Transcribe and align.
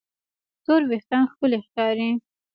تور 0.63 0.81
وېښتيان 0.89 1.23
ښکلي 1.31 1.59
ښکاري. 1.65 2.09